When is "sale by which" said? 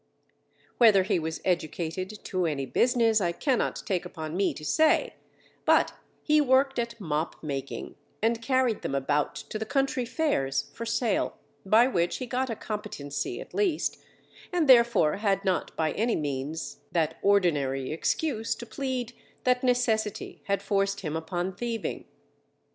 10.87-12.17